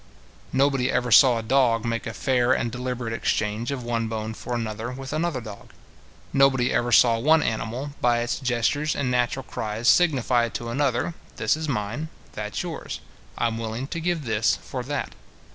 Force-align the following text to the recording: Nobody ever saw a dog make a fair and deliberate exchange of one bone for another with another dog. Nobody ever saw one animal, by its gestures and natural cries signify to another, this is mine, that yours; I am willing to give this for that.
Nobody 0.51 0.89
ever 0.91 1.11
saw 1.11 1.37
a 1.37 1.43
dog 1.43 1.85
make 1.85 2.07
a 2.07 2.13
fair 2.15 2.53
and 2.53 2.71
deliberate 2.71 3.13
exchange 3.13 3.69
of 3.69 3.83
one 3.83 4.07
bone 4.07 4.33
for 4.33 4.55
another 4.55 4.89
with 4.91 5.13
another 5.13 5.39
dog. 5.39 5.69
Nobody 6.33 6.73
ever 6.73 6.91
saw 6.91 7.19
one 7.19 7.43
animal, 7.43 7.91
by 8.01 8.21
its 8.21 8.39
gestures 8.39 8.95
and 8.95 9.11
natural 9.11 9.43
cries 9.43 9.87
signify 9.87 10.49
to 10.49 10.69
another, 10.71 11.13
this 11.35 11.55
is 11.55 11.69
mine, 11.69 12.09
that 12.33 12.63
yours; 12.63 12.99
I 13.37 13.45
am 13.45 13.59
willing 13.59 13.85
to 13.89 13.99
give 13.99 14.25
this 14.25 14.55
for 14.55 14.81
that. 14.85 15.13